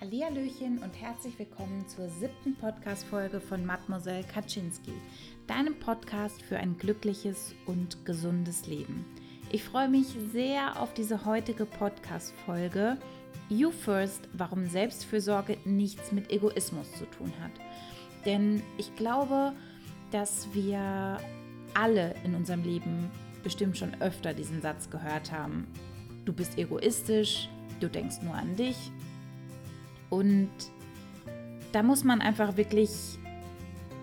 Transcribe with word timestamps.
Hallihallöchen 0.00 0.78
und 0.78 0.98
herzlich 0.98 1.38
willkommen 1.38 1.86
zur 1.86 2.08
siebten 2.08 2.54
Podcast-Folge 2.54 3.38
von 3.38 3.66
Mademoiselle 3.66 4.24
Kaczynski, 4.24 4.94
deinem 5.46 5.78
Podcast 5.78 6.40
für 6.40 6.56
ein 6.56 6.78
glückliches 6.78 7.54
und 7.66 8.02
gesundes 8.06 8.66
Leben. 8.66 9.04
Ich 9.52 9.62
freue 9.62 9.90
mich 9.90 10.06
sehr 10.32 10.80
auf 10.80 10.94
diese 10.94 11.26
heutige 11.26 11.66
Podcast-Folge 11.66 12.96
You 13.50 13.70
First, 13.70 14.26
warum 14.32 14.64
Selbstfürsorge 14.64 15.58
nichts 15.66 16.12
mit 16.12 16.32
Egoismus 16.32 16.90
zu 16.94 17.04
tun 17.04 17.34
hat. 17.42 17.52
Denn 18.24 18.62
ich 18.78 18.96
glaube, 18.96 19.52
dass 20.12 20.48
wir 20.54 21.18
alle 21.74 22.14
in 22.24 22.34
unserem 22.34 22.62
Leben 22.62 23.10
bestimmt 23.42 23.76
schon 23.76 24.00
öfter 24.00 24.32
diesen 24.32 24.62
Satz 24.62 24.88
gehört 24.88 25.30
haben. 25.30 25.66
Du 26.24 26.32
bist 26.32 26.56
egoistisch, 26.56 27.50
du 27.80 27.90
denkst 27.90 28.22
nur 28.22 28.34
an 28.34 28.56
dich 28.56 28.90
und 30.10 30.50
da 31.72 31.82
muss 31.82 32.04
man 32.04 32.20
einfach 32.20 32.56
wirklich 32.56 32.90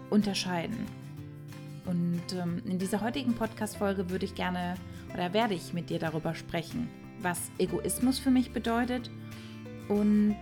unterscheiden. 0.09 0.85
Und 1.85 2.21
ähm, 2.33 2.61
in 2.65 2.79
dieser 2.79 3.01
heutigen 3.01 3.33
Podcast-Folge 3.33 4.09
würde 4.09 4.25
ich 4.25 4.35
gerne 4.35 4.75
oder 5.13 5.33
werde 5.33 5.53
ich 5.53 5.73
mit 5.73 5.89
dir 5.89 5.99
darüber 5.99 6.35
sprechen, 6.35 6.89
was 7.21 7.51
Egoismus 7.57 8.19
für 8.19 8.31
mich 8.31 8.51
bedeutet 8.51 9.09
und 9.87 10.35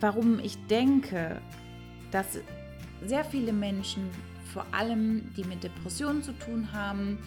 warum 0.00 0.38
ich 0.38 0.56
denke, 0.66 1.40
dass 2.10 2.38
sehr 3.04 3.24
viele 3.24 3.52
Menschen, 3.52 4.08
vor 4.52 4.66
allem 4.72 5.32
die 5.36 5.44
mit 5.44 5.62
Depressionen 5.62 6.22
zu 6.22 6.32
tun 6.32 6.72
haben, 6.72 7.18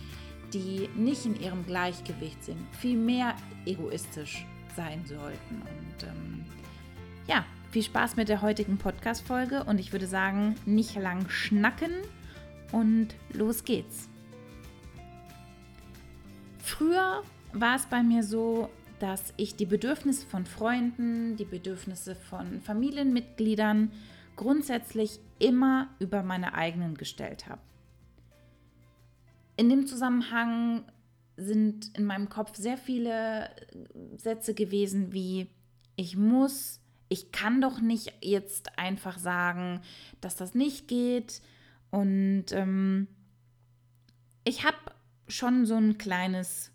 die 0.53 0.89
nicht 0.95 1.25
in 1.25 1.39
ihrem 1.39 1.65
Gleichgewicht 1.65 2.43
sind, 2.43 2.59
viel 2.75 2.97
mehr 2.97 3.35
egoistisch 3.65 4.45
sein 4.75 5.05
sollten. 5.05 5.61
Und 5.61 6.03
ähm, 6.03 6.45
ja, 7.29 7.45
viel 7.69 7.83
Spaß 7.83 8.15
mit 8.15 8.27
der 8.27 8.41
heutigen 8.41 8.79
Podcast-Folge 8.79 9.63
und 9.63 9.79
ich 9.79 9.91
würde 9.91 10.07
sagen, 10.07 10.55
nicht 10.65 10.95
lang 10.95 11.29
schnacken 11.29 11.91
und 12.71 13.09
los 13.31 13.63
geht's. 13.63 14.09
Früher 16.57 17.21
war 17.53 17.75
es 17.75 17.85
bei 17.85 18.01
mir 18.01 18.23
so, 18.23 18.69
dass 18.99 19.31
ich 19.37 19.55
die 19.55 19.67
Bedürfnisse 19.67 20.25
von 20.25 20.47
Freunden, 20.47 21.35
die 21.35 21.45
Bedürfnisse 21.45 22.15
von 22.15 22.61
Familienmitgliedern 22.61 23.91
grundsätzlich 24.35 25.19
immer 25.37 25.87
über 25.99 26.23
meine 26.23 26.55
eigenen 26.55 26.95
gestellt 26.95 27.47
habe. 27.47 27.61
In 29.55 29.69
dem 29.69 29.85
Zusammenhang 29.85 30.83
sind 31.37 31.95
in 31.95 32.05
meinem 32.05 32.27
Kopf 32.27 32.55
sehr 32.55 32.77
viele 32.77 33.51
Sätze 34.17 34.55
gewesen 34.55 35.13
wie 35.13 35.47
ich 35.95 36.17
muss, 36.17 36.78
ich 37.09 37.31
kann 37.31 37.59
doch 37.59 37.81
nicht 37.81 38.13
jetzt 38.21 38.77
einfach 38.77 39.17
sagen, 39.17 39.81
dass 40.21 40.35
das 40.35 40.53
nicht 40.53 40.87
geht. 40.87 41.41
Und 41.89 42.45
ähm, 42.51 43.07
ich 44.43 44.63
habe 44.63 44.77
schon 45.27 45.65
so 45.65 45.75
ein 45.75 45.97
kleines 45.97 46.71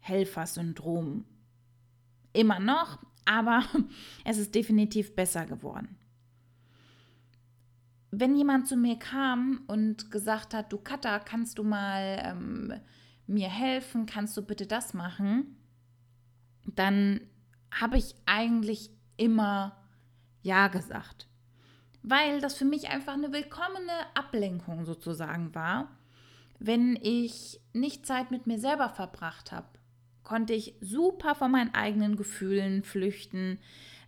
Helfersyndrom. 0.00 1.24
Immer 2.34 2.60
noch, 2.60 2.98
aber 3.24 3.64
es 4.24 4.38
ist 4.38 4.54
definitiv 4.54 5.16
besser 5.16 5.46
geworden. 5.46 5.96
Wenn 8.10 8.36
jemand 8.36 8.68
zu 8.68 8.76
mir 8.76 8.98
kam 8.98 9.62
und 9.66 10.10
gesagt 10.10 10.52
hat, 10.52 10.72
du 10.72 10.78
Katha, 10.78 11.20
kannst 11.20 11.58
du 11.58 11.64
mal 11.64 12.20
ähm, 12.22 12.74
mir 13.26 13.48
helfen, 13.48 14.04
kannst 14.04 14.36
du 14.36 14.42
bitte 14.42 14.66
das 14.66 14.94
machen, 14.94 15.56
dann 16.66 17.20
habe 17.70 17.96
ich 17.96 18.14
eigentlich 18.26 18.90
immer 19.20 19.76
Ja 20.42 20.68
gesagt. 20.68 21.28
Weil 22.02 22.40
das 22.40 22.56
für 22.56 22.64
mich 22.64 22.88
einfach 22.88 23.12
eine 23.12 23.32
willkommene 23.32 23.92
Ablenkung 24.14 24.86
sozusagen 24.86 25.54
war. 25.54 25.88
Wenn 26.58 26.98
ich 27.00 27.60
nicht 27.72 28.06
Zeit 28.06 28.30
mit 28.30 28.46
mir 28.46 28.58
selber 28.58 28.88
verbracht 28.88 29.52
habe, 29.52 29.68
konnte 30.22 30.52
ich 30.52 30.74
super 30.80 31.34
von 31.34 31.50
meinen 31.50 31.74
eigenen 31.74 32.16
Gefühlen 32.16 32.82
flüchten. 32.82 33.58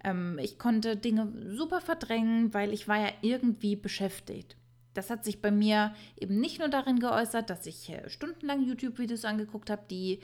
Ähm, 0.04 0.38
ich 0.41 0.59
konnte 0.59 0.97
Dinge 0.97 1.32
super 1.54 1.81
verdrängen, 1.81 2.54
weil 2.54 2.72
ich 2.72 2.88
war 2.88 2.98
ja 2.98 3.12
irgendwie 3.20 3.76
beschäftigt. 3.76 4.56
Das 4.94 5.10
hat 5.10 5.25
sich 5.25 5.41
bei 5.41 5.50
mir 5.50 5.94
eben 6.19 6.38
nicht 6.38 6.58
nur 6.58 6.69
darin 6.69 6.98
geäußert, 6.98 7.50
dass 7.50 7.66
ich 7.66 7.91
äh, 7.91 8.08
stundenlang 8.08 8.62
YouTube-Videos 8.62 9.25
angeguckt 9.25 9.70
habe, 9.70 9.82
die 9.91 10.20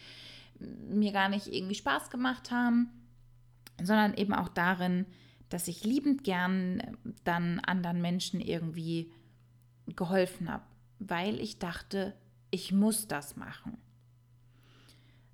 mir 0.58 1.12
gar 1.12 1.28
nicht 1.28 1.46
irgendwie 1.46 1.74
Spaß 1.74 2.10
gemacht 2.10 2.50
haben, 2.50 2.90
sondern 3.82 4.14
eben 4.14 4.34
auch 4.34 4.48
darin, 4.48 5.06
dass 5.48 5.68
ich 5.68 5.84
liebend 5.84 6.24
gern 6.24 6.80
äh, 6.80 6.92
dann 7.24 7.60
anderen 7.60 8.00
Menschen 8.00 8.40
irgendwie 8.40 9.12
geholfen 9.86 10.50
habe, 10.50 10.64
weil 10.98 11.40
ich 11.40 11.58
dachte, 11.58 12.14
ich 12.50 12.72
muss 12.72 13.08
das 13.08 13.36
machen. 13.36 13.78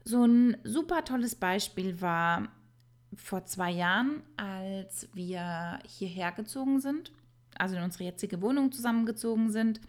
So 0.04 0.24
ein 0.24 0.56
super 0.64 1.04
tolles 1.04 1.34
Beispiel 1.34 2.00
war 2.00 2.48
vor 3.16 3.46
zwei 3.46 3.70
Jahren, 3.70 4.22
als 4.36 5.08
wir 5.14 5.78
hierher 5.86 6.32
gezogen 6.32 6.80
sind, 6.80 7.12
also 7.56 7.76
in 7.76 7.82
unsere 7.82 8.04
jetzige 8.04 8.42
Wohnung 8.42 8.72
zusammengezogen 8.72 9.50
sind. 9.50 9.80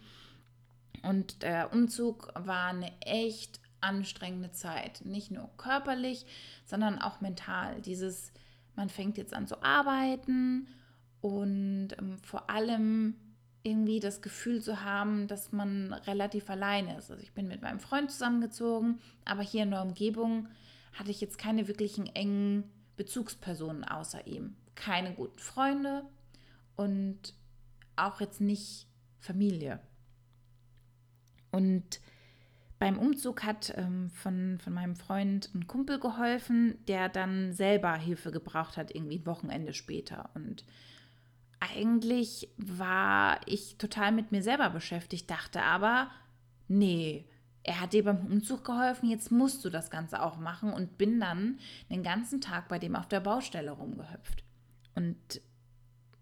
Und 1.02 1.42
der 1.42 1.72
Umzug 1.72 2.32
war 2.34 2.68
eine 2.68 2.92
echt 3.00 3.60
anstrengende 3.80 4.52
Zeit. 4.52 5.04
Nicht 5.04 5.30
nur 5.30 5.50
körperlich, 5.56 6.26
sondern 6.64 6.98
auch 6.98 7.20
mental. 7.20 7.80
Dieses 7.82 8.32
man 8.76 8.88
fängt 8.88 9.18
jetzt 9.18 9.34
an 9.34 9.46
zu 9.46 9.62
arbeiten 9.62 10.68
und 11.20 11.88
ähm, 11.98 12.18
vor 12.18 12.50
allem 12.50 13.16
irgendwie 13.62 13.98
das 13.98 14.22
Gefühl 14.22 14.62
zu 14.62 14.84
haben, 14.84 15.26
dass 15.26 15.50
man 15.50 15.92
relativ 15.92 16.48
alleine 16.50 16.98
ist. 16.98 17.10
Also 17.10 17.22
ich 17.22 17.32
bin 17.32 17.48
mit 17.48 17.62
meinem 17.62 17.80
Freund 17.80 18.12
zusammengezogen, 18.12 19.00
aber 19.24 19.42
hier 19.42 19.64
in 19.64 19.72
der 19.72 19.82
Umgebung 19.82 20.48
hatte 20.92 21.10
ich 21.10 21.20
jetzt 21.20 21.36
keine 21.36 21.66
wirklichen 21.66 22.06
engen 22.06 22.64
Bezugspersonen 22.96 23.82
außer 23.82 24.26
ihm. 24.26 24.54
Keine 24.76 25.14
guten 25.14 25.38
Freunde 25.38 26.04
und 26.76 27.34
auch 27.96 28.20
jetzt 28.20 28.40
nicht 28.40 28.86
Familie. 29.18 29.80
Und 31.50 32.00
beim 32.78 32.98
Umzug 32.98 33.42
hat 33.42 33.72
ähm, 33.76 34.10
von, 34.10 34.58
von 34.58 34.72
meinem 34.72 34.96
Freund 34.96 35.50
ein 35.54 35.66
Kumpel 35.66 35.98
geholfen, 35.98 36.76
der 36.88 37.08
dann 37.08 37.52
selber 37.52 37.94
Hilfe 37.94 38.30
gebraucht 38.30 38.76
hat, 38.76 38.94
irgendwie 38.94 39.18
ein 39.18 39.26
Wochenende 39.26 39.72
später. 39.72 40.30
Und 40.34 40.64
eigentlich 41.58 42.50
war 42.58 43.40
ich 43.46 43.78
total 43.78 44.12
mit 44.12 44.30
mir 44.30 44.42
selber 44.42 44.68
beschäftigt, 44.70 45.30
dachte 45.30 45.62
aber, 45.62 46.10
nee, 46.68 47.26
er 47.62 47.80
hat 47.80 47.94
dir 47.94 48.04
beim 48.04 48.26
Umzug 48.26 48.64
geholfen, 48.64 49.08
jetzt 49.08 49.32
musst 49.32 49.64
du 49.64 49.70
das 49.70 49.90
Ganze 49.90 50.22
auch 50.22 50.36
machen 50.36 50.72
und 50.72 50.98
bin 50.98 51.18
dann 51.18 51.58
den 51.90 52.02
ganzen 52.02 52.40
Tag 52.40 52.68
bei 52.68 52.78
dem 52.78 52.94
auf 52.94 53.08
der 53.08 53.20
Baustelle 53.20 53.72
rumgehüpft. 53.72 54.44
Und 54.94 55.40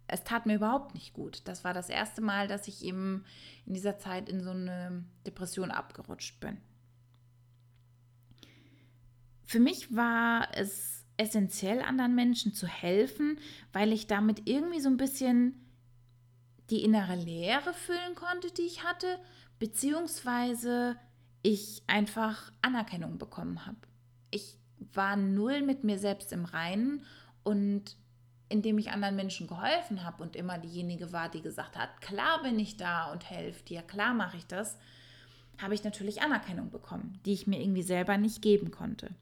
es 0.06 0.24
tat 0.24 0.46
mir 0.46 0.56
überhaupt 0.56 0.94
nicht 0.94 1.14
gut. 1.14 1.42
Das 1.46 1.64
war 1.64 1.72
das 1.74 1.88
erste 1.88 2.20
Mal, 2.20 2.48
dass 2.48 2.68
ich 2.68 2.84
eben 2.84 3.24
in 3.66 3.74
dieser 3.74 3.98
Zeit 3.98 4.28
in 4.28 4.42
so 4.42 4.50
eine 4.50 5.04
Depression 5.26 5.70
abgerutscht 5.70 6.40
bin. 6.40 6.58
Für 9.44 9.60
mich 9.60 9.94
war 9.94 10.48
es 10.54 11.04
essentiell, 11.16 11.80
anderen 11.80 12.14
Menschen 12.14 12.54
zu 12.54 12.66
helfen, 12.66 13.38
weil 13.72 13.92
ich 13.92 14.06
damit 14.06 14.48
irgendwie 14.48 14.80
so 14.80 14.88
ein 14.88 14.96
bisschen 14.96 15.60
die 16.70 16.82
innere 16.82 17.14
Leere 17.14 17.72
füllen 17.72 18.14
konnte, 18.14 18.50
die 18.50 18.62
ich 18.62 18.84
hatte, 18.84 19.18
beziehungsweise 19.58 20.96
ich 21.42 21.82
einfach 21.86 22.50
Anerkennung 22.62 23.18
bekommen 23.18 23.66
habe. 23.66 23.78
Ich 24.30 24.58
war 24.92 25.16
null 25.16 25.62
mit 25.62 25.84
mir 25.84 25.98
selbst 25.98 26.32
im 26.32 26.44
Reinen 26.44 27.04
und 27.42 27.96
indem 28.48 28.78
ich 28.78 28.90
anderen 28.90 29.16
Menschen 29.16 29.46
geholfen 29.46 30.04
habe 30.04 30.22
und 30.22 30.36
immer 30.36 30.58
diejenige 30.58 31.12
war, 31.12 31.28
die 31.28 31.40
gesagt 31.40 31.76
hat, 31.76 32.00
klar 32.00 32.42
bin 32.42 32.58
ich 32.58 32.76
da 32.76 33.10
und 33.10 33.28
helfe 33.28 33.64
dir, 33.64 33.82
klar 33.82 34.14
mache 34.14 34.36
ich 34.36 34.46
das, 34.46 34.76
habe 35.60 35.74
ich 35.74 35.84
natürlich 35.84 36.22
Anerkennung 36.22 36.70
bekommen, 36.70 37.20
die 37.24 37.32
ich 37.32 37.46
mir 37.46 37.60
irgendwie 37.60 37.82
selber 37.82 38.18
nicht 38.18 38.42
geben 38.42 38.70
konnte. 38.70 39.14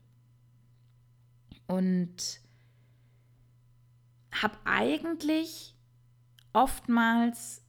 Und 1.67 2.41
habe 4.33 4.57
eigentlich 4.65 5.75
oftmals 6.53 7.63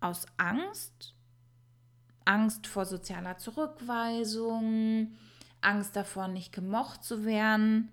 aus 0.00 0.26
Angst, 0.36 1.14
Angst 2.24 2.66
vor 2.66 2.84
sozialer 2.84 3.38
Zurückweisung, 3.38 5.16
Angst 5.60 5.96
davor, 5.96 6.28
nicht 6.28 6.52
gemocht 6.52 7.04
zu 7.04 7.24
werden, 7.24 7.90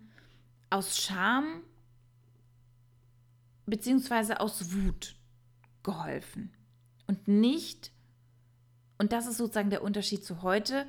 aus 0.70 0.98
Scham 0.98 1.62
beziehungsweise 3.66 4.40
aus 4.40 4.74
Wut 4.74 5.16
geholfen 5.84 6.52
und 7.08 7.28
nicht, 7.28 7.92
und 8.98 9.12
das 9.12 9.28
ist 9.28 9.38
sozusagen 9.38 9.70
der 9.70 9.84
Unterschied 9.84 10.24
zu 10.24 10.42
heute, 10.42 10.86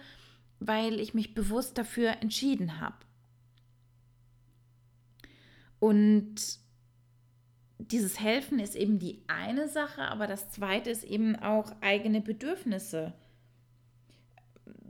weil 0.60 1.00
ich 1.00 1.14
mich 1.14 1.34
bewusst 1.34 1.78
dafür 1.78 2.22
entschieden 2.22 2.80
habe. 2.80 2.96
Und 5.78 6.36
dieses 7.78 8.20
Helfen 8.20 8.58
ist 8.58 8.76
eben 8.76 8.98
die 8.98 9.22
eine 9.26 9.68
Sache, 9.68 10.02
aber 10.02 10.26
das 10.26 10.50
zweite 10.50 10.90
ist 10.90 11.04
eben 11.04 11.36
auch 11.36 11.72
eigene 11.80 12.20
Bedürfnisse 12.20 13.12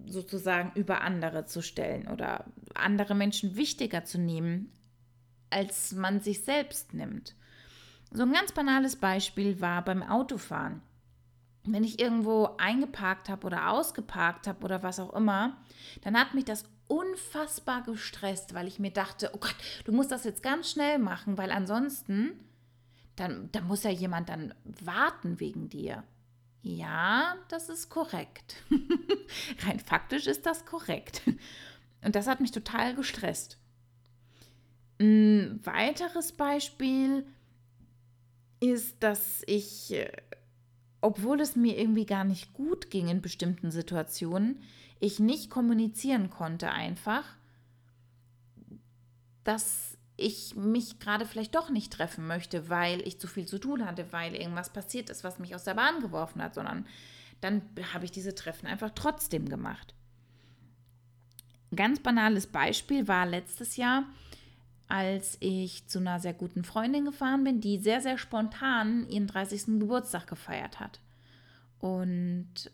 sozusagen 0.06 0.78
über 0.78 1.00
andere 1.00 1.46
zu 1.46 1.62
stellen 1.62 2.08
oder 2.08 2.44
andere 2.74 3.14
Menschen 3.14 3.56
wichtiger 3.56 4.04
zu 4.04 4.18
nehmen, 4.18 4.70
als 5.50 5.92
man 5.92 6.20
sich 6.20 6.44
selbst 6.44 6.94
nimmt. 6.94 7.34
So 8.14 8.22
ein 8.22 8.32
ganz 8.32 8.52
banales 8.52 8.94
Beispiel 8.94 9.60
war 9.60 9.84
beim 9.84 10.04
Autofahren. 10.04 10.82
Wenn 11.64 11.82
ich 11.82 11.98
irgendwo 11.98 12.50
eingeparkt 12.58 13.28
habe 13.28 13.44
oder 13.44 13.70
ausgeparkt 13.70 14.46
habe 14.46 14.64
oder 14.64 14.84
was 14.84 15.00
auch 15.00 15.12
immer, 15.14 15.56
dann 16.02 16.16
hat 16.16 16.32
mich 16.32 16.44
das 16.44 16.62
unfassbar 16.86 17.82
gestresst, 17.82 18.54
weil 18.54 18.68
ich 18.68 18.78
mir 18.78 18.92
dachte, 18.92 19.30
oh 19.34 19.38
Gott, 19.38 19.56
du 19.84 19.90
musst 19.90 20.12
das 20.12 20.22
jetzt 20.22 20.44
ganz 20.44 20.70
schnell 20.70 21.00
machen, 21.00 21.38
weil 21.38 21.50
ansonsten, 21.50 22.38
dann, 23.16 23.50
dann 23.50 23.66
muss 23.66 23.82
ja 23.82 23.90
jemand 23.90 24.28
dann 24.28 24.54
warten 24.64 25.40
wegen 25.40 25.68
dir. 25.68 26.04
Ja, 26.62 27.34
das 27.48 27.68
ist 27.68 27.88
korrekt. 27.88 28.62
Rein 29.66 29.80
faktisch 29.80 30.28
ist 30.28 30.46
das 30.46 30.66
korrekt. 30.66 31.22
Und 32.04 32.14
das 32.14 32.28
hat 32.28 32.40
mich 32.40 32.52
total 32.52 32.94
gestresst. 32.94 33.58
Ein 35.00 35.58
weiteres 35.64 36.30
Beispiel 36.30 37.26
ist, 38.70 39.02
dass 39.02 39.42
ich, 39.46 39.92
äh, 39.92 40.10
obwohl 41.00 41.40
es 41.40 41.56
mir 41.56 41.78
irgendwie 41.78 42.06
gar 42.06 42.24
nicht 42.24 42.52
gut 42.52 42.90
ging 42.90 43.08
in 43.08 43.20
bestimmten 43.20 43.70
Situationen, 43.70 44.62
ich 45.00 45.18
nicht 45.18 45.50
kommunizieren 45.50 46.30
konnte 46.30 46.70
einfach, 46.70 47.24
dass 49.44 49.98
ich 50.16 50.54
mich 50.54 51.00
gerade 51.00 51.26
vielleicht 51.26 51.54
doch 51.54 51.70
nicht 51.70 51.92
treffen 51.92 52.26
möchte, 52.26 52.68
weil 52.68 53.06
ich 53.06 53.18
zu 53.18 53.26
viel 53.26 53.46
zu 53.46 53.58
tun 53.58 53.84
hatte, 53.84 54.12
weil 54.12 54.34
irgendwas 54.34 54.72
passiert 54.72 55.10
ist, 55.10 55.24
was 55.24 55.38
mich 55.38 55.54
aus 55.54 55.64
der 55.64 55.74
Bahn 55.74 56.00
geworfen 56.00 56.42
hat, 56.42 56.54
sondern 56.54 56.86
dann 57.40 57.62
habe 57.92 58.04
ich 58.04 58.12
diese 58.12 58.34
Treffen 58.34 58.66
einfach 58.66 58.90
trotzdem 58.94 59.48
gemacht. 59.48 59.94
Ein 61.72 61.76
ganz 61.76 62.00
banales 62.00 62.46
Beispiel 62.46 63.08
war 63.08 63.26
letztes 63.26 63.76
Jahr, 63.76 64.04
als 64.88 65.36
ich 65.40 65.86
zu 65.86 65.98
einer 65.98 66.20
sehr 66.20 66.34
guten 66.34 66.64
Freundin 66.64 67.04
gefahren 67.04 67.44
bin, 67.44 67.60
die 67.60 67.78
sehr, 67.78 68.00
sehr 68.00 68.18
spontan 68.18 69.08
ihren 69.08 69.26
30. 69.26 69.80
Geburtstag 69.80 70.26
gefeiert 70.26 70.80
hat. 70.80 71.00
Und 71.78 72.70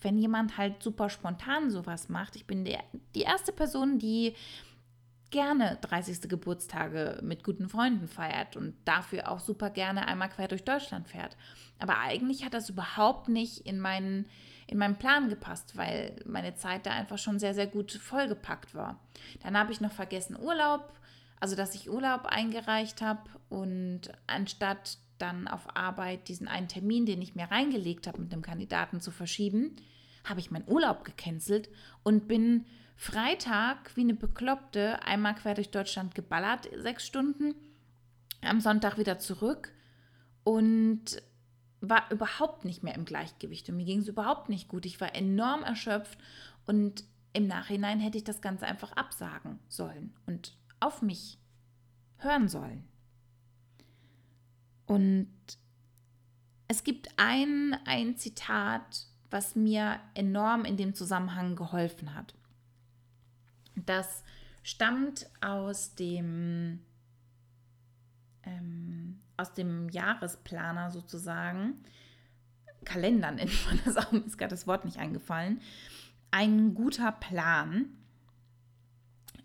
wenn 0.00 0.18
jemand 0.18 0.58
halt 0.58 0.82
super 0.82 1.08
spontan 1.08 1.70
sowas 1.70 2.08
macht, 2.08 2.36
ich 2.36 2.46
bin 2.46 2.64
der, 2.64 2.82
die 3.14 3.22
erste 3.22 3.52
Person, 3.52 3.98
die 3.98 4.34
gerne 5.30 5.78
30. 5.80 6.28
Geburtstage 6.28 7.18
mit 7.22 7.42
guten 7.42 7.68
Freunden 7.68 8.06
feiert 8.06 8.56
und 8.56 8.74
dafür 8.84 9.30
auch 9.30 9.40
super 9.40 9.70
gerne 9.70 10.06
einmal 10.06 10.28
quer 10.28 10.46
durch 10.46 10.64
Deutschland 10.64 11.08
fährt. 11.08 11.36
Aber 11.78 11.98
eigentlich 11.98 12.44
hat 12.44 12.54
das 12.54 12.68
überhaupt 12.68 13.28
nicht 13.28 13.66
in 13.66 13.80
meinen, 13.80 14.26
in 14.66 14.78
meinen 14.78 14.96
Plan 14.96 15.28
gepasst, 15.28 15.76
weil 15.76 16.16
meine 16.26 16.54
Zeit 16.54 16.86
da 16.86 16.90
einfach 16.90 17.18
schon 17.18 17.38
sehr, 17.38 17.54
sehr 17.54 17.66
gut 17.66 17.92
vollgepackt 17.92 18.74
war. 18.74 19.00
Dann 19.42 19.56
habe 19.56 19.72
ich 19.72 19.80
noch 19.80 19.92
vergessen 19.92 20.38
Urlaub, 20.38 20.92
also 21.42 21.56
dass 21.56 21.74
ich 21.74 21.90
Urlaub 21.90 22.26
eingereicht 22.26 23.02
habe 23.02 23.28
und 23.48 24.02
anstatt 24.28 24.98
dann 25.18 25.48
auf 25.48 25.76
Arbeit 25.76 26.28
diesen 26.28 26.46
einen 26.46 26.68
Termin, 26.68 27.04
den 27.04 27.20
ich 27.20 27.34
mir 27.34 27.50
reingelegt 27.50 28.06
habe, 28.06 28.20
mit 28.20 28.32
dem 28.32 28.42
Kandidaten 28.42 29.00
zu 29.00 29.10
verschieben, 29.10 29.74
habe 30.22 30.38
ich 30.38 30.52
meinen 30.52 30.68
Urlaub 30.68 31.04
gecancelt 31.04 31.68
und 32.04 32.28
bin 32.28 32.64
Freitag 32.94 33.90
wie 33.96 34.02
eine 34.02 34.14
Bekloppte 34.14 35.02
einmal 35.02 35.34
quer 35.34 35.54
durch 35.54 35.72
Deutschland 35.72 36.14
geballert, 36.14 36.68
sechs 36.76 37.04
Stunden, 37.04 37.56
am 38.40 38.60
Sonntag 38.60 38.96
wieder 38.96 39.18
zurück 39.18 39.72
und 40.44 41.20
war 41.80 42.08
überhaupt 42.12 42.64
nicht 42.64 42.84
mehr 42.84 42.94
im 42.94 43.04
Gleichgewicht 43.04 43.68
und 43.68 43.78
mir 43.78 43.84
ging 43.84 43.98
es 43.98 44.06
überhaupt 44.06 44.48
nicht 44.48 44.68
gut. 44.68 44.86
Ich 44.86 45.00
war 45.00 45.12
enorm 45.16 45.64
erschöpft 45.64 46.20
und 46.66 47.02
im 47.32 47.48
Nachhinein 47.48 47.98
hätte 47.98 48.18
ich 48.18 48.24
das 48.24 48.42
Ganze 48.42 48.64
einfach 48.64 48.92
absagen 48.92 49.58
sollen 49.66 50.14
und 50.26 50.52
auf 50.82 51.02
mich 51.02 51.38
hören 52.18 52.48
sollen. 52.48 52.88
Und 54.86 55.32
es 56.68 56.84
gibt 56.84 57.08
ein, 57.16 57.76
ein 57.84 58.16
Zitat, 58.16 59.06
was 59.30 59.56
mir 59.56 60.00
enorm 60.14 60.64
in 60.64 60.76
dem 60.76 60.94
Zusammenhang 60.94 61.56
geholfen 61.56 62.14
hat. 62.14 62.34
Das 63.74 64.22
stammt 64.62 65.30
aus 65.40 65.94
dem, 65.94 66.80
ähm, 68.42 69.20
aus 69.36 69.54
dem 69.54 69.88
Jahresplaner 69.88 70.90
sozusagen. 70.90 71.82
Kalender 72.84 73.30
nennt 73.30 73.66
man 73.66 73.80
das 73.84 73.96
auch, 73.98 74.12
mir 74.12 74.24
ist 74.24 74.38
gerade 74.38 74.50
das 74.50 74.66
Wort 74.66 74.84
nicht 74.84 74.98
eingefallen. 74.98 75.60
Ein 76.30 76.74
guter 76.74 77.12
Plan. 77.12 77.86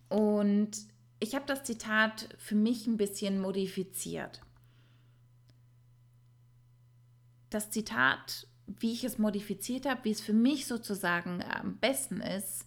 Und 0.10 0.88
ich 1.20 1.36
habe 1.36 1.46
das 1.46 1.64
Zitat 1.64 2.30
für 2.38 2.56
mich 2.56 2.88
ein 2.88 2.98
bisschen 2.98 3.40
modifiziert. 3.40 4.42
Das 7.50 7.72
Zitat, 7.72 8.48
wie 8.68 8.94
ich 8.94 9.04
es 9.04 9.18
modifiziert 9.18 9.86
habe, 9.86 10.04
wie 10.04 10.12
es 10.12 10.22
für 10.22 10.34
mich 10.34 10.68
sozusagen 10.68 11.42
am 11.44 11.78
besten 11.78 12.22
ist, 12.22 12.66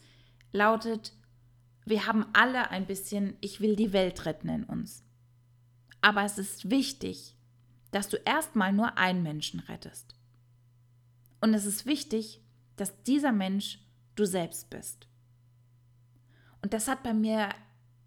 lautet, 0.52 1.12
wir 1.84 2.06
haben 2.06 2.26
alle 2.32 2.70
ein 2.70 2.86
bisschen, 2.86 3.36
ich 3.40 3.60
will 3.60 3.76
die 3.76 3.92
Welt 3.92 4.24
retten 4.26 4.48
in 4.48 4.64
uns. 4.64 5.04
Aber 6.00 6.24
es 6.24 6.38
ist 6.38 6.70
wichtig, 6.70 7.36
dass 7.90 8.08
du 8.08 8.16
erstmal 8.18 8.72
nur 8.72 8.96
einen 8.96 9.22
Menschen 9.22 9.60
rettest. 9.60 10.14
Und 11.40 11.54
es 11.54 11.66
ist 11.66 11.86
wichtig, 11.86 12.40
dass 12.76 13.02
dieser 13.02 13.32
Mensch 13.32 13.78
du 14.14 14.24
selbst 14.24 14.70
bist. 14.70 15.06
Und 16.62 16.72
das 16.72 16.88
hat 16.88 17.02
bei 17.02 17.14
mir 17.14 17.50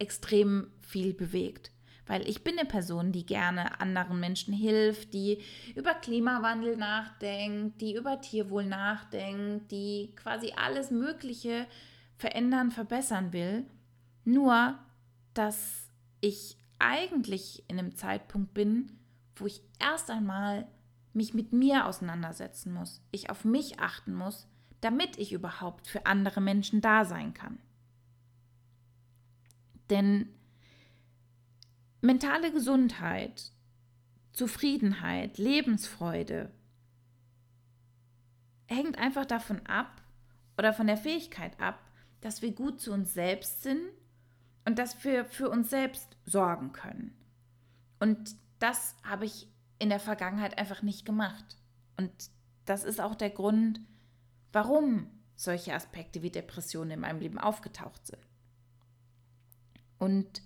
extrem 0.03 0.67
viel 0.81 1.13
bewegt, 1.13 1.71
weil 2.05 2.27
ich 2.27 2.43
bin 2.43 2.59
eine 2.59 2.67
Person, 2.67 3.11
die 3.11 3.25
gerne 3.25 3.79
anderen 3.79 4.19
Menschen 4.19 4.53
hilft, 4.53 5.13
die 5.13 5.41
über 5.75 5.93
Klimawandel 5.93 6.77
nachdenkt, 6.77 7.81
die 7.81 7.95
über 7.95 8.21
Tierwohl 8.21 8.65
nachdenkt, 8.65 9.71
die 9.71 10.13
quasi 10.15 10.53
alles 10.55 10.91
Mögliche 10.91 11.65
verändern, 12.17 12.71
verbessern 12.71 13.33
will. 13.33 13.65
Nur, 14.25 14.77
dass 15.33 15.87
ich 16.21 16.57
eigentlich 16.79 17.63
in 17.67 17.79
einem 17.79 17.95
Zeitpunkt 17.95 18.53
bin, 18.53 18.91
wo 19.35 19.45
ich 19.45 19.61
erst 19.79 20.09
einmal 20.09 20.67
mich 21.13 21.33
mit 21.33 21.53
mir 21.53 21.85
auseinandersetzen 21.85 22.73
muss, 22.73 23.01
ich 23.11 23.29
auf 23.29 23.45
mich 23.45 23.79
achten 23.79 24.13
muss, 24.13 24.47
damit 24.81 25.17
ich 25.17 25.31
überhaupt 25.31 25.87
für 25.87 26.05
andere 26.05 26.41
Menschen 26.41 26.81
da 26.81 27.05
sein 27.05 27.33
kann. 27.33 27.59
Denn 29.89 30.29
mentale 32.01 32.51
Gesundheit, 32.51 33.51
Zufriedenheit, 34.31 35.37
Lebensfreude 35.37 36.51
hängt 38.67 38.97
einfach 38.97 39.25
davon 39.25 39.65
ab 39.65 40.01
oder 40.57 40.73
von 40.73 40.87
der 40.87 40.97
Fähigkeit 40.97 41.59
ab, 41.59 41.79
dass 42.21 42.41
wir 42.41 42.51
gut 42.51 42.79
zu 42.79 42.91
uns 42.93 43.13
selbst 43.13 43.63
sind 43.63 43.81
und 44.65 44.79
dass 44.79 45.03
wir 45.03 45.25
für 45.25 45.49
uns 45.49 45.69
selbst 45.69 46.17
sorgen 46.25 46.71
können. 46.71 47.15
Und 47.99 48.35
das 48.59 48.95
habe 49.03 49.25
ich 49.25 49.47
in 49.79 49.89
der 49.89 49.99
Vergangenheit 49.99 50.57
einfach 50.57 50.81
nicht 50.81 51.05
gemacht. 51.05 51.57
Und 51.97 52.11
das 52.65 52.83
ist 52.85 53.01
auch 53.01 53.15
der 53.15 53.29
Grund, 53.29 53.81
warum 54.51 55.09
solche 55.35 55.73
Aspekte 55.73 56.21
wie 56.21 56.29
Depressionen 56.29 56.91
in 56.91 56.99
meinem 57.01 57.19
Leben 57.19 57.37
aufgetaucht 57.37 58.07
sind. 58.07 58.21
Und 60.03 60.41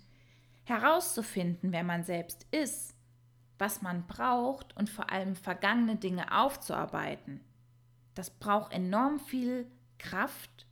herauszufinden, 0.62 1.72
wer 1.72 1.82
man 1.82 2.04
selbst 2.04 2.46
ist, 2.52 2.94
was 3.58 3.82
man 3.82 4.06
braucht 4.06 4.76
und 4.76 4.88
vor 4.88 5.10
allem 5.10 5.34
vergangene 5.34 5.96
Dinge 5.96 6.38
aufzuarbeiten, 6.38 7.40
das 8.14 8.30
braucht 8.30 8.72
enorm 8.72 9.18
viel 9.18 9.66
Kraft 9.98 10.68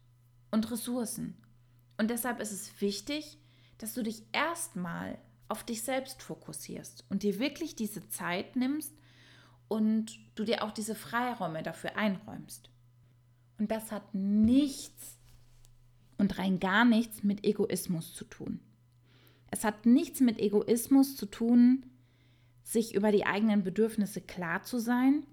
und 0.52 0.70
Ressourcen. 0.70 1.36
Und 1.98 2.10
deshalb 2.12 2.38
ist 2.38 2.52
es 2.52 2.80
wichtig, 2.80 3.40
dass 3.78 3.92
du 3.92 4.04
dich 4.04 4.22
erstmal 4.30 5.18
auf 5.48 5.64
dich 5.64 5.82
selbst 5.82 6.22
fokussierst 6.22 7.04
und 7.08 7.24
dir 7.24 7.40
wirklich 7.40 7.74
diese 7.74 8.08
Zeit 8.08 8.54
nimmst 8.54 8.94
und 9.66 10.16
du 10.36 10.44
dir 10.44 10.62
auch 10.62 10.70
diese 10.70 10.94
Freiräume 10.94 11.64
dafür 11.64 11.96
einräumst. 11.96 12.70
Und 13.58 13.72
das 13.72 13.90
hat 13.90 14.14
nichts 14.14 15.18
und 16.18 16.38
rein 16.38 16.60
gar 16.60 16.84
nichts 16.84 17.24
mit 17.24 17.44
Egoismus 17.44 18.14
zu 18.14 18.24
tun. 18.24 18.60
Es 19.50 19.64
hat 19.64 19.86
nichts 19.86 20.20
mit 20.20 20.38
Egoismus 20.38 21.16
zu 21.16 21.26
tun, 21.26 21.86
sich 22.62 22.94
über 22.94 23.12
die 23.12 23.26
eigenen 23.26 23.62
Bedürfnisse 23.62 24.20
klar 24.20 24.62
zu 24.64 24.78
sein 24.78 25.24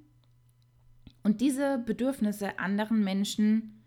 und 1.24 1.42
diese 1.42 1.80
Bedürfnisse 1.80 2.60
anderen 2.60 3.04
Menschen 3.04 3.84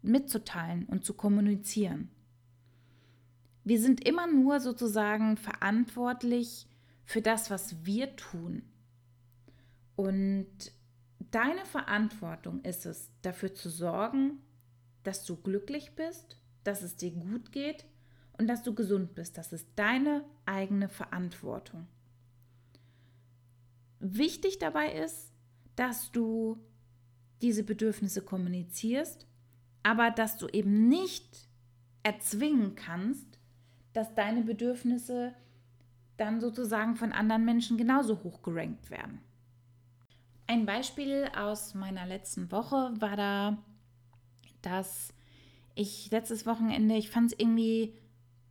mitzuteilen 0.00 0.86
und 0.86 1.04
zu 1.04 1.14
kommunizieren. 1.14 2.10
Wir 3.64 3.80
sind 3.80 4.04
immer 4.06 4.26
nur 4.26 4.58
sozusagen 4.58 5.36
verantwortlich 5.36 6.66
für 7.04 7.20
das, 7.20 7.50
was 7.50 7.84
wir 7.84 8.16
tun. 8.16 8.62
Und 9.94 10.72
deine 11.30 11.64
Verantwortung 11.66 12.62
ist 12.62 12.86
es, 12.86 13.10
dafür 13.22 13.54
zu 13.54 13.68
sorgen, 13.68 14.40
dass 15.04 15.24
du 15.24 15.36
glücklich 15.36 15.94
bist, 15.94 16.38
dass 16.64 16.82
es 16.82 16.96
dir 16.96 17.10
gut 17.10 17.52
geht 17.52 17.84
und 18.38 18.48
dass 18.48 18.62
du 18.62 18.74
gesund 18.74 19.14
bist. 19.14 19.38
Das 19.38 19.52
ist 19.52 19.68
deine 19.76 20.24
eigene 20.46 20.88
Verantwortung. 20.88 21.86
Wichtig 24.00 24.58
dabei 24.58 24.92
ist, 24.92 25.32
dass 25.76 26.10
du 26.10 26.58
diese 27.40 27.62
Bedürfnisse 27.62 28.22
kommunizierst, 28.22 29.26
aber 29.82 30.10
dass 30.10 30.38
du 30.38 30.48
eben 30.48 30.88
nicht 30.88 31.48
erzwingen 32.02 32.74
kannst, 32.74 33.38
dass 33.92 34.14
deine 34.14 34.42
Bedürfnisse 34.42 35.34
dann 36.16 36.40
sozusagen 36.40 36.96
von 36.96 37.12
anderen 37.12 37.44
Menschen 37.44 37.76
genauso 37.76 38.22
hoch 38.22 38.42
gerankt 38.42 38.90
werden. 38.90 39.20
Ein 40.46 40.66
Beispiel 40.66 41.28
aus 41.36 41.74
meiner 41.74 42.06
letzten 42.06 42.50
Woche 42.52 42.92
war 42.98 43.16
da, 43.16 43.58
dass 44.60 45.12
ich 45.74 46.10
letztes 46.10 46.46
Wochenende, 46.46 46.96
ich 46.96 47.10
fand 47.10 47.32
es 47.32 47.38
irgendwie 47.38 47.94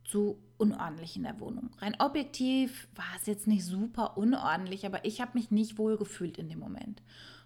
zu 0.04 0.38
unordentlich 0.58 1.16
in 1.16 1.24
der 1.24 1.40
Wohnung. 1.40 1.70
Rein 1.78 1.96
objektiv 1.98 2.88
war 2.94 3.04
es 3.20 3.26
jetzt 3.26 3.46
nicht 3.46 3.64
super 3.64 4.16
unordentlich, 4.16 4.86
aber 4.86 5.04
ich 5.04 5.20
habe 5.20 5.32
mich 5.34 5.50
nicht 5.50 5.78
wohl 5.78 5.96
gefühlt 5.96 6.38
in 6.38 6.48
dem 6.48 6.58
Moment. 6.58 7.02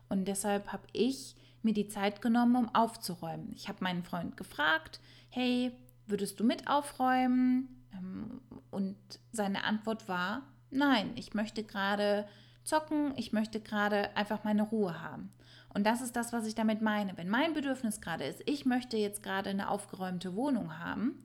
Und 0.08 0.26
deshalb 0.26 0.72
habe 0.72 0.86
ich 0.92 1.34
mir 1.62 1.72
die 1.72 1.88
Zeit 1.88 2.22
genommen, 2.22 2.56
um 2.56 2.74
aufzuräumen. 2.74 3.52
Ich 3.54 3.68
habe 3.68 3.82
meinen 3.82 4.04
Freund 4.04 4.36
gefragt, 4.36 5.00
hey, 5.28 5.72
würdest 6.06 6.38
du 6.40 6.44
mit 6.44 6.68
aufräumen? 6.68 7.84
Ähm, 7.92 8.40
und 8.70 8.96
seine 9.32 9.64
Antwort 9.64 10.08
war, 10.08 10.42
nein, 10.70 11.12
ich 11.16 11.34
möchte 11.34 11.64
gerade 11.64 12.26
zocken, 12.64 13.12
ich 13.16 13.32
möchte 13.32 13.60
gerade 13.60 14.16
einfach 14.16 14.44
meine 14.44 14.62
Ruhe 14.62 15.02
haben. 15.02 15.32
Und 15.72 15.84
das 15.84 16.00
ist 16.00 16.16
das, 16.16 16.32
was 16.32 16.46
ich 16.46 16.54
damit 16.54 16.80
meine. 16.80 17.16
Wenn 17.16 17.28
mein 17.28 17.52
Bedürfnis 17.52 18.00
gerade 18.00 18.24
ist, 18.24 18.42
ich 18.46 18.64
möchte 18.64 18.96
jetzt 18.96 19.22
gerade 19.22 19.50
eine 19.50 19.70
aufgeräumte 19.70 20.34
Wohnung 20.34 20.78
haben 20.78 21.22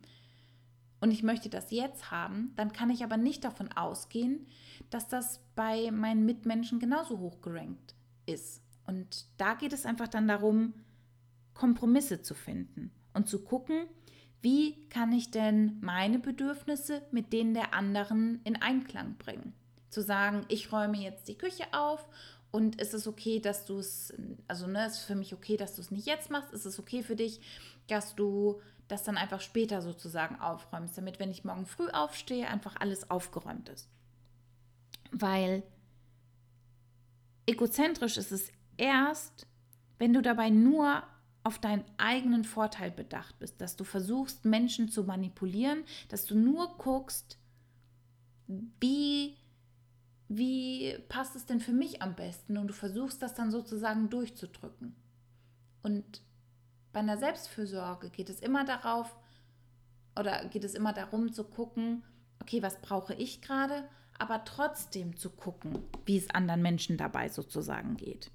und 1.02 1.12
ich 1.12 1.24
möchte 1.24 1.50
das 1.50 1.72
jetzt 1.72 2.12
haben, 2.12 2.54
dann 2.56 2.72
kann 2.72 2.92
ich 2.92 3.04
aber 3.04 3.18
nicht 3.18 3.44
davon 3.44 3.72
ausgehen, 3.74 4.48
dass 4.92 5.08
das 5.08 5.42
bei 5.56 5.92
meinen 5.92 6.26
Mitmenschen 6.26 6.80
genauso 6.80 7.20
hoch 7.20 7.42
gerankt 7.42 7.96
ist. 8.28 8.62
Und 8.86 9.26
da 9.38 9.56
geht 9.56 9.74
es 9.74 9.86
einfach 9.86 10.08
dann 10.08 10.28
darum, 10.28 10.74
Kompromisse 11.56 12.22
zu 12.22 12.36
finden 12.36 12.92
und 13.14 13.28
zu 13.28 13.44
gucken, 13.44 13.88
wie 14.42 14.88
kann 14.90 15.12
ich 15.12 15.32
denn 15.32 15.78
meine 15.82 16.20
Bedürfnisse 16.20 17.02
mit 17.12 17.34
denen 17.34 17.54
der 17.54 17.74
anderen 17.74 18.40
in 18.44 18.56
Einklang 18.62 19.18
bringen? 19.18 19.54
Zu 19.90 20.02
sagen, 20.02 20.46
ich 20.50 20.72
räume 20.72 20.98
jetzt 20.98 21.28
die 21.28 21.38
Küche 21.38 21.66
auf 21.74 22.08
und 22.52 22.82
ist 22.82 22.94
es 22.94 23.08
okay, 23.08 23.40
dass 23.40 23.66
du 23.66 23.80
es, 23.80 24.14
also 24.48 24.68
ne, 24.68 24.86
ist 24.86 25.00
für 25.00 25.16
mich 25.16 25.34
okay, 25.34 25.58
dass 25.58 25.76
du 25.76 25.82
es 25.82 25.92
nicht 25.92 26.06
jetzt 26.06 26.30
machst? 26.30 26.54
Ist 26.54 26.66
es 26.66 26.80
okay 26.80 27.02
für 27.02 27.16
dich, 27.16 27.42
dass 27.88 28.16
du 28.16 28.62
das 28.92 29.04
dann 29.04 29.18
einfach 29.18 29.42
später 29.42 29.82
sozusagen 29.82 30.40
aufräumst, 30.40 30.98
damit, 30.98 31.20
wenn 31.20 31.32
ich 31.32 31.44
morgen 31.44 31.66
früh 31.66 31.90
aufstehe, 31.90 32.48
einfach 32.48 32.76
alles 32.80 33.10
aufgeräumt 33.10 33.70
ist? 33.70 33.90
Weil 35.12 35.64
egozentrisch 37.46 38.18
ist 38.18 38.32
es 38.32 38.52
erst, 38.78 39.48
wenn 39.98 40.14
du 40.14 40.22
dabei 40.22 40.50
nur 40.50 41.04
auf 41.44 41.60
deinen 41.60 41.84
eigenen 41.98 42.44
Vorteil 42.44 42.92
bedacht 42.92 43.38
bist, 43.40 43.62
dass 43.62 43.76
du 43.76 43.84
versuchst, 43.84 44.46
Menschen 44.46 44.90
zu 44.90 45.04
manipulieren, 45.04 45.84
dass 46.10 46.26
du 46.26 46.36
nur 46.36 46.78
guckst, 46.78 47.40
wie, 48.80 49.38
wie 50.28 50.98
passt 51.10 51.36
es 51.36 51.46
denn 51.46 51.60
für 51.60 51.74
mich 51.74 52.02
am 52.02 52.16
besten 52.16 52.58
und 52.58 52.68
du 52.68 52.74
versuchst 52.74 53.22
das 53.22 53.34
dann 53.34 53.52
sozusagen 53.52 54.10
durchzudrücken. 54.10 54.96
Und 55.82 56.22
bei 56.94 57.00
einer 57.00 57.18
Selbstfürsorge 57.18 58.10
geht 58.10 58.30
es 58.30 58.40
immer 58.40 58.66
darauf, 58.66 59.16
oder 60.20 60.46
geht 60.46 60.64
es 60.64 60.74
immer 60.74 60.94
darum 60.94 61.32
zu 61.32 61.44
gucken, 61.44 62.04
okay, 62.42 62.62
was 62.62 62.82
brauche 62.82 63.14
ich 63.14 63.42
gerade, 63.42 63.88
aber 64.18 64.44
trotzdem 64.44 65.16
zu 65.16 65.30
gucken, 65.30 65.80
wie 66.06 66.18
es 66.18 66.30
anderen 66.30 66.62
Menschen 66.62 66.98
dabei 66.98 67.30
sozusagen 67.30 67.98
geht. 67.98 68.30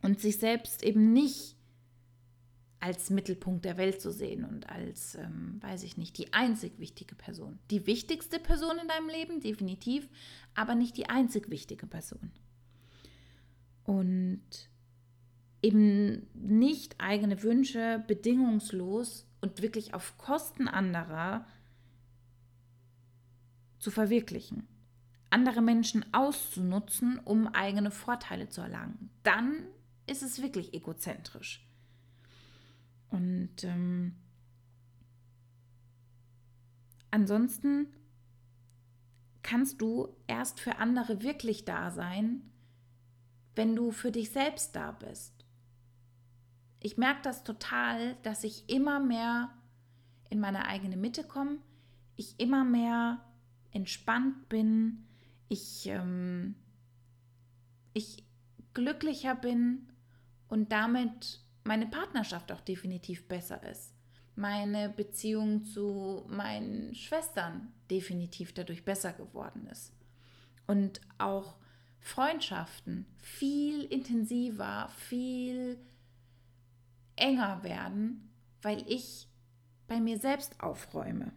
Und 0.00 0.20
sich 0.20 0.38
selbst 0.38 0.84
eben 0.84 1.12
nicht 1.12 1.56
als 2.80 3.10
Mittelpunkt 3.10 3.64
der 3.64 3.76
Welt 3.76 4.00
zu 4.00 4.12
sehen 4.12 4.44
und 4.44 4.68
als, 4.68 5.16
ähm, 5.16 5.58
weiß 5.60 5.82
ich 5.82 5.96
nicht, 5.96 6.16
die 6.16 6.32
einzig 6.32 6.78
wichtige 6.78 7.16
Person. 7.16 7.58
Die 7.70 7.86
wichtigste 7.86 8.38
Person 8.38 8.78
in 8.80 8.86
deinem 8.86 9.08
Leben, 9.08 9.40
definitiv, 9.40 10.08
aber 10.54 10.76
nicht 10.76 10.96
die 10.96 11.10
einzig 11.10 11.50
wichtige 11.50 11.86
Person. 11.86 12.30
Und 13.82 14.40
eben 15.62 16.26
nicht 16.34 17.00
eigene 17.00 17.42
Wünsche 17.42 18.04
bedingungslos 18.06 19.26
und 19.40 19.62
wirklich 19.62 19.94
auf 19.94 20.16
Kosten 20.18 20.68
anderer 20.68 21.46
zu 23.78 23.90
verwirklichen. 23.90 24.66
Andere 25.30 25.60
Menschen 25.60 26.04
auszunutzen, 26.14 27.18
um 27.24 27.48
eigene 27.48 27.90
Vorteile 27.90 28.48
zu 28.48 28.60
erlangen. 28.60 29.10
Dann 29.22 29.64
ist 30.06 30.22
es 30.22 30.42
wirklich 30.42 30.74
egozentrisch. 30.74 31.66
Und 33.10 33.64
ähm, 33.64 34.14
ansonsten 37.10 37.88
kannst 39.42 39.80
du 39.80 40.08
erst 40.26 40.60
für 40.60 40.76
andere 40.76 41.22
wirklich 41.22 41.64
da 41.64 41.90
sein, 41.90 42.42
wenn 43.54 43.74
du 43.74 43.90
für 43.90 44.12
dich 44.12 44.30
selbst 44.30 44.76
da 44.76 44.92
bist. 44.92 45.44
Ich 46.80 46.96
merke 46.96 47.22
das 47.22 47.44
total, 47.44 48.16
dass 48.22 48.44
ich 48.44 48.68
immer 48.68 49.00
mehr 49.00 49.50
in 50.30 50.40
meine 50.40 50.66
eigene 50.66 50.96
Mitte 50.96 51.24
komme, 51.24 51.58
ich 52.16 52.38
immer 52.38 52.64
mehr 52.64 53.24
entspannt 53.72 54.48
bin, 54.48 55.06
ich, 55.48 55.86
ähm, 55.86 56.54
ich 57.94 58.24
glücklicher 58.74 59.34
bin 59.34 59.88
und 60.48 60.72
damit 60.72 61.40
meine 61.64 61.86
Partnerschaft 61.86 62.52
auch 62.52 62.60
definitiv 62.60 63.26
besser 63.28 63.62
ist. 63.68 63.94
Meine 64.36 64.88
Beziehung 64.88 65.64
zu 65.64 66.24
meinen 66.28 66.94
Schwestern 66.94 67.72
definitiv 67.90 68.52
dadurch 68.52 68.84
besser 68.84 69.12
geworden 69.12 69.66
ist. 69.66 69.92
Und 70.66 71.00
auch 71.18 71.56
Freundschaften 72.00 73.06
viel 73.16 73.82
intensiver, 73.84 74.90
viel 74.96 75.78
enger 77.18 77.62
werden, 77.62 78.30
weil 78.62 78.84
ich 78.90 79.28
bei 79.86 80.00
mir 80.00 80.18
selbst 80.18 80.60
aufräume. 80.60 81.32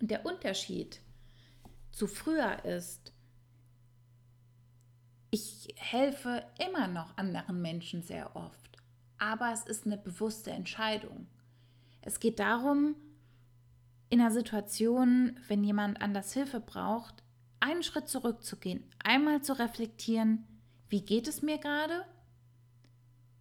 Und 0.00 0.10
der 0.10 0.24
Unterschied 0.26 1.00
zu 1.92 2.06
früher 2.06 2.64
ist, 2.64 3.12
ich 5.30 5.74
helfe 5.76 6.44
immer 6.58 6.88
noch 6.88 7.16
anderen 7.16 7.62
Menschen 7.62 8.02
sehr 8.02 8.34
oft, 8.34 8.78
aber 9.18 9.52
es 9.52 9.64
ist 9.64 9.86
eine 9.86 9.98
bewusste 9.98 10.50
Entscheidung. 10.50 11.28
Es 12.02 12.18
geht 12.18 12.40
darum, 12.40 12.96
in 14.08 14.20
einer 14.20 14.32
Situation, 14.32 15.38
wenn 15.46 15.62
jemand 15.62 16.02
anders 16.02 16.32
Hilfe 16.32 16.58
braucht, 16.60 17.22
einen 17.60 17.82
Schritt 17.82 18.08
zurückzugehen, 18.08 18.90
einmal 19.04 19.42
zu 19.42 19.56
reflektieren, 19.58 20.46
wie 20.88 21.02
geht 21.02 21.28
es 21.28 21.42
mir 21.42 21.58
gerade? 21.58 22.04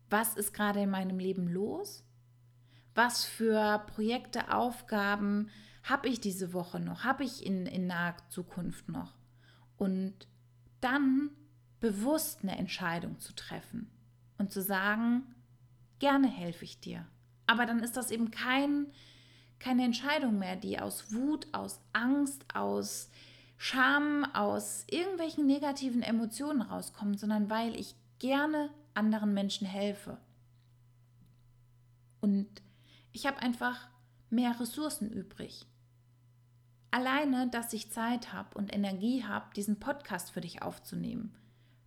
Was 0.09 0.35
ist 0.35 0.53
gerade 0.53 0.81
in 0.81 0.89
meinem 0.89 1.19
Leben 1.19 1.47
los? 1.47 2.03
Was 2.95 3.25
für 3.25 3.83
Projekte, 3.87 4.53
Aufgaben 4.53 5.49
habe 5.83 6.09
ich 6.09 6.19
diese 6.19 6.53
Woche 6.53 6.79
noch? 6.79 7.03
Habe 7.03 7.23
ich 7.23 7.45
in, 7.45 7.65
in 7.65 7.87
naher 7.87 8.15
Zukunft 8.29 8.89
noch? 8.89 9.13
Und 9.77 10.27
dann 10.81 11.31
bewusst 11.79 12.43
eine 12.43 12.57
Entscheidung 12.57 13.19
zu 13.19 13.33
treffen 13.33 13.89
und 14.37 14.51
zu 14.51 14.61
sagen, 14.61 15.23
gerne 15.99 16.27
helfe 16.27 16.65
ich 16.65 16.79
dir. 16.79 17.05
Aber 17.47 17.65
dann 17.65 17.79
ist 17.79 17.97
das 17.97 18.11
eben 18.11 18.31
kein, 18.31 18.87
keine 19.59 19.83
Entscheidung 19.83 20.39
mehr, 20.39 20.55
die 20.55 20.79
aus 20.79 21.13
Wut, 21.13 21.47
aus 21.51 21.81
Angst, 21.93 22.45
aus 22.53 23.09
Scham, 23.57 24.23
aus 24.33 24.85
irgendwelchen 24.89 25.45
negativen 25.45 26.01
Emotionen 26.01 26.61
rauskommt, 26.61 27.19
sondern 27.19 27.49
weil 27.49 27.75
ich 27.75 27.95
gerne 28.19 28.69
anderen 28.99 29.33
Menschen 29.33 29.65
helfe. 29.65 30.19
Und 32.19 32.47
ich 33.13 33.25
habe 33.25 33.39
einfach 33.39 33.87
mehr 34.29 34.59
Ressourcen 34.59 35.09
übrig. 35.09 35.65
Alleine, 36.91 37.49
dass 37.49 37.71
ich 37.71 37.91
Zeit 37.91 38.33
habe 38.33 38.57
und 38.57 38.73
Energie 38.73 39.23
habe, 39.23 39.53
diesen 39.55 39.79
Podcast 39.79 40.31
für 40.31 40.41
dich 40.41 40.61
aufzunehmen, 40.61 41.33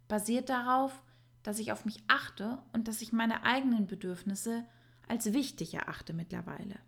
basiert 0.08 0.48
darauf, 0.48 1.02
dass 1.42 1.58
ich 1.58 1.70
auf 1.70 1.84
mich 1.84 2.02
achte 2.08 2.62
und 2.72 2.88
dass 2.88 3.02
ich 3.02 3.12
meine 3.12 3.42
eigenen 3.42 3.86
Bedürfnisse 3.86 4.64
als 5.06 5.32
wichtig 5.34 5.74
erachte 5.74 6.14
mittlerweile. 6.14 6.78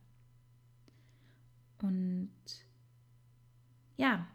Und 1.82 2.32
ja, 3.96 4.26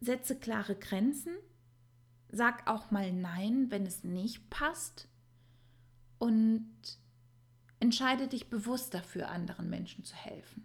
setze 0.00 0.36
klare 0.36 0.74
Grenzen, 0.74 1.36
sag 2.34 2.68
auch 2.68 2.90
mal 2.90 3.12
Nein, 3.12 3.66
wenn 3.70 3.86
es 3.86 4.04
nicht 4.04 4.50
passt 4.50 5.08
und 6.18 6.68
entscheide 7.80 8.28
dich 8.28 8.48
bewusst 8.48 8.94
dafür, 8.94 9.30
anderen 9.30 9.68
Menschen 9.70 10.04
zu 10.04 10.16
helfen. 10.16 10.64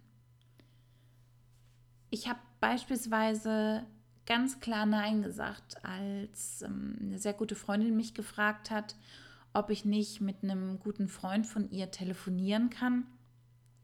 Ich 2.10 2.28
habe 2.28 2.40
beispielsweise 2.60 3.86
ganz 4.26 4.60
klar 4.60 4.86
Nein 4.86 5.22
gesagt, 5.22 5.84
als 5.84 6.62
ähm, 6.62 6.96
eine 7.00 7.18
sehr 7.18 7.34
gute 7.34 7.54
Freundin 7.54 7.96
mich 7.96 8.14
gefragt 8.14 8.70
hat, 8.70 8.96
ob 9.52 9.70
ich 9.70 9.84
nicht 9.84 10.20
mit 10.20 10.42
einem 10.42 10.78
guten 10.78 11.08
Freund 11.08 11.46
von 11.46 11.70
ihr 11.70 11.90
telefonieren 11.90 12.70
kann, 12.70 13.06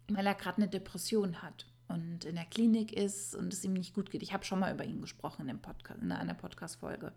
weil 0.09 0.27
er 0.27 0.35
gerade 0.35 0.59
eine 0.59 0.69
Depression 0.69 1.43
hat 1.43 1.67
und 1.89 2.25
in 2.25 2.37
der 2.37 2.45
Klinik 2.45 2.93
ist 2.93 3.35
und 3.35 3.53
es 3.53 3.65
ihm 3.65 3.73
nicht 3.73 3.95
gut 3.95 4.11
geht. 4.11 4.23
Ich 4.23 4.33
habe 4.33 4.45
schon 4.45 4.61
mal 4.61 4.73
über 4.73 4.85
ihn 4.85 5.01
gesprochen 5.01 5.49
in, 5.49 5.61
Podcast, 5.61 6.01
in 6.01 6.13
einer 6.13 6.35
Podcast-Folge. 6.35 7.13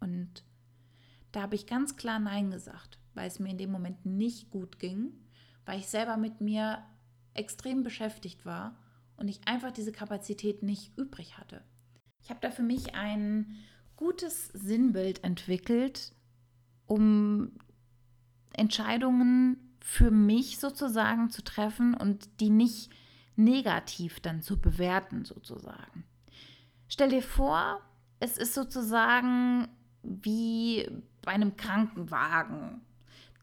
Und 0.00 0.44
da 1.32 1.42
habe 1.42 1.54
ich 1.54 1.66
ganz 1.66 1.96
klar 1.96 2.18
Nein 2.18 2.50
gesagt, 2.50 2.98
weil 3.14 3.26
es 3.26 3.38
mir 3.38 3.50
in 3.50 3.58
dem 3.58 3.70
Moment 3.70 4.04
nicht 4.06 4.50
gut 4.50 4.78
ging, 4.78 5.12
weil 5.64 5.78
ich 5.78 5.88
selber 5.88 6.16
mit 6.16 6.40
mir 6.40 6.82
extrem 7.34 7.82
beschäftigt 7.82 8.46
war 8.46 8.76
und 9.16 9.28
ich 9.28 9.46
einfach 9.46 9.72
diese 9.72 9.92
Kapazität 9.92 10.62
nicht 10.62 10.96
übrig 10.96 11.38
hatte. 11.38 11.62
Ich 12.22 12.30
habe 12.30 12.40
da 12.40 12.50
für 12.50 12.62
mich 12.62 12.94
ein 12.94 13.56
gutes 13.96 14.48
Sinnbild 14.48 15.22
entwickelt, 15.24 16.12
um 16.86 17.52
Entscheidungen 18.52 19.76
für 19.80 20.10
mich 20.10 20.58
sozusagen 20.58 21.30
zu 21.30 21.42
treffen 21.42 21.94
und 21.94 22.40
die 22.40 22.50
nicht 22.50 22.90
negativ 23.36 24.20
dann 24.20 24.42
zu 24.42 24.60
bewerten 24.60 25.24
sozusagen. 25.24 26.04
Stell 26.88 27.10
dir 27.10 27.22
vor, 27.22 27.80
es 28.20 28.38
ist 28.38 28.54
sozusagen 28.54 29.68
wie 30.04 30.88
bei 31.22 31.32
einem 31.32 31.56
Krankenwagen. 31.56 32.82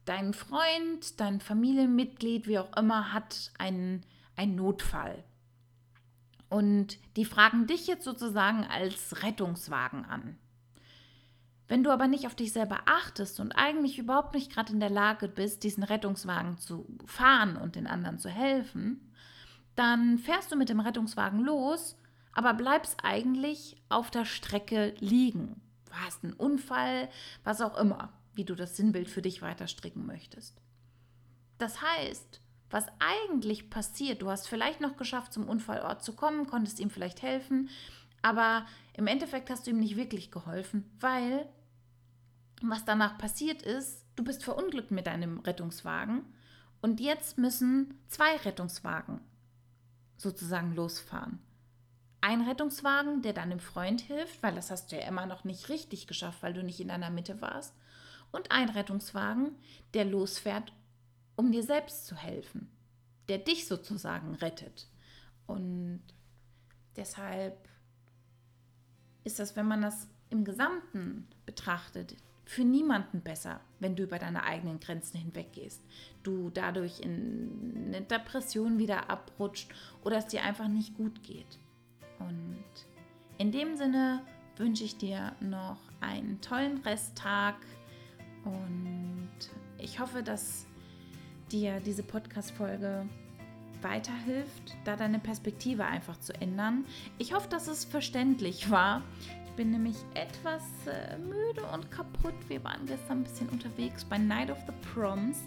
Dein 0.05 0.33
Freund, 0.33 1.19
dein 1.19 1.39
Familienmitglied, 1.41 2.47
wie 2.47 2.59
auch 2.59 2.75
immer, 2.75 3.13
hat 3.13 3.51
einen, 3.57 4.03
einen 4.35 4.55
Notfall. 4.55 5.23
Und 6.49 6.97
die 7.15 7.25
fragen 7.25 7.67
dich 7.67 7.87
jetzt 7.87 8.03
sozusagen 8.03 8.65
als 8.65 9.23
Rettungswagen 9.23 10.05
an. 10.05 10.37
Wenn 11.67 11.85
du 11.85 11.91
aber 11.91 12.07
nicht 12.07 12.27
auf 12.27 12.35
dich 12.35 12.51
selber 12.51 12.81
achtest 12.85 13.39
und 13.39 13.53
eigentlich 13.53 13.97
überhaupt 13.97 14.35
nicht 14.35 14.51
gerade 14.51 14.73
in 14.73 14.81
der 14.81 14.89
Lage 14.89 15.29
bist, 15.29 15.63
diesen 15.63 15.83
Rettungswagen 15.83 16.57
zu 16.57 16.85
fahren 17.05 17.55
und 17.55 17.75
den 17.75 17.87
anderen 17.87 18.19
zu 18.19 18.27
helfen, 18.27 19.13
dann 19.75 20.17
fährst 20.17 20.51
du 20.51 20.57
mit 20.57 20.67
dem 20.67 20.81
Rettungswagen 20.81 21.39
los, 21.39 21.95
aber 22.33 22.53
bleibst 22.53 22.97
eigentlich 23.03 23.81
auf 23.87 24.11
der 24.11 24.25
Strecke 24.25 24.93
liegen. 24.99 25.61
Hast 25.91 26.23
einen 26.23 26.33
Unfall, 26.33 27.09
was 27.43 27.61
auch 27.61 27.77
immer, 27.77 28.13
wie 28.33 28.45
du 28.45 28.55
das 28.55 28.77
Sinnbild 28.77 29.09
für 29.09 29.21
dich 29.21 29.41
weiter 29.41 29.67
stricken 29.67 30.05
möchtest. 30.05 30.61
Das 31.57 31.81
heißt, 31.81 32.41
was 32.69 32.85
eigentlich 32.99 33.69
passiert, 33.69 34.21
du 34.21 34.29
hast 34.29 34.47
vielleicht 34.47 34.81
noch 34.81 34.95
geschafft, 34.95 35.33
zum 35.33 35.47
Unfallort 35.47 36.03
zu 36.03 36.13
kommen, 36.13 36.47
konntest 36.47 36.79
ihm 36.79 36.89
vielleicht 36.89 37.21
helfen, 37.21 37.69
aber 38.21 38.65
im 38.93 39.07
Endeffekt 39.07 39.49
hast 39.49 39.67
du 39.67 39.71
ihm 39.71 39.79
nicht 39.79 39.97
wirklich 39.97 40.31
geholfen, 40.31 40.89
weil 40.99 41.47
was 42.61 42.85
danach 42.85 43.17
passiert 43.17 43.61
ist, 43.61 44.05
du 44.15 44.23
bist 44.23 44.43
verunglückt 44.43 44.91
mit 44.91 45.07
deinem 45.07 45.39
Rettungswagen 45.39 46.23
und 46.81 46.99
jetzt 46.99 47.37
müssen 47.37 47.99
zwei 48.07 48.37
Rettungswagen 48.37 49.19
sozusagen 50.17 50.75
losfahren. 50.75 51.39
Ein 52.21 52.41
Rettungswagen, 52.41 53.23
der 53.23 53.33
deinem 53.33 53.59
Freund 53.59 54.01
hilft, 54.01 54.41
weil 54.43 54.53
das 54.53 54.69
hast 54.69 54.91
du 54.91 54.95
ja 54.95 55.07
immer 55.07 55.25
noch 55.25 55.43
nicht 55.43 55.69
richtig 55.69 56.05
geschafft, 56.05 56.43
weil 56.43 56.53
du 56.53 56.63
nicht 56.63 56.79
in 56.79 56.89
deiner 56.89 57.09
Mitte 57.09 57.41
warst. 57.41 57.75
Und 58.31 58.51
ein 58.51 58.69
Rettungswagen, 58.69 59.55
der 59.93 60.05
losfährt, 60.05 60.71
um 61.35 61.51
dir 61.51 61.63
selbst 61.63 62.05
zu 62.05 62.15
helfen, 62.15 62.69
der 63.27 63.39
dich 63.39 63.67
sozusagen 63.67 64.35
rettet. 64.35 64.87
Und 65.47 66.01
deshalb 66.95 67.67
ist 69.23 69.39
das, 69.39 69.55
wenn 69.55 69.67
man 69.67 69.81
das 69.81 70.07
im 70.29 70.45
Gesamten 70.45 71.27
betrachtet, 71.45 72.15
für 72.45 72.63
niemanden 72.63 73.21
besser, 73.21 73.61
wenn 73.79 73.95
du 73.95 74.03
über 74.03 74.19
deine 74.19 74.43
eigenen 74.43 74.79
Grenzen 74.79 75.17
hinweggehst. 75.17 75.81
Du 76.21 76.49
dadurch 76.49 76.99
in 76.99 77.85
eine 77.87 78.01
Depression 78.01 78.77
wieder 78.77 79.09
abrutscht 79.09 79.71
oder 80.03 80.17
es 80.17 80.27
dir 80.27 80.43
einfach 80.43 80.67
nicht 80.67 80.95
gut 80.95 81.23
geht. 81.23 81.59
Und 82.27 82.63
in 83.37 83.51
dem 83.51 83.75
Sinne 83.75 84.21
wünsche 84.57 84.83
ich 84.83 84.97
dir 84.97 85.33
noch 85.39 85.77
einen 85.99 86.41
tollen 86.41 86.77
Resttag 86.79 87.55
und 88.43 89.29
ich 89.77 89.99
hoffe, 89.99 90.23
dass 90.23 90.65
dir 91.51 91.79
diese 91.79 92.03
Podcast-Folge 92.03 93.07
weiterhilft, 93.81 94.75
da 94.85 94.95
deine 94.95 95.19
Perspektive 95.19 95.85
einfach 95.85 96.19
zu 96.19 96.33
ändern. 96.39 96.85
Ich 97.17 97.33
hoffe, 97.33 97.49
dass 97.49 97.67
es 97.67 97.83
verständlich 97.83 98.69
war. 98.69 99.01
Ich 99.45 99.51
bin 99.53 99.71
nämlich 99.71 99.97
etwas 100.13 100.63
äh, 100.87 101.17
müde 101.17 101.63
und 101.73 101.91
kaputt. 101.91 102.35
Wir 102.47 102.63
waren 102.63 102.85
gestern 102.85 103.19
ein 103.19 103.23
bisschen 103.23 103.49
unterwegs 103.49 104.05
bei 104.05 104.17
Night 104.17 104.49
of 104.49 104.59
the 104.67 104.73
Proms. 104.93 105.39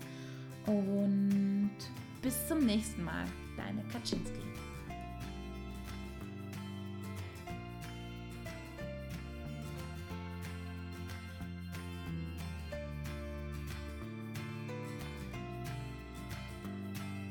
Und 0.66 1.76
bis 2.22 2.46
zum 2.48 2.66
nächsten 2.66 3.04
Mal. 3.04 3.24
Deine 3.56 3.82
Kaczynski. 3.84 4.43